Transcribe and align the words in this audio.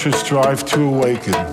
Should 0.00 0.14
strive 0.14 0.64
to. 0.64 0.80
Awaken. 0.80 1.49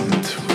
Abend. 0.00 0.47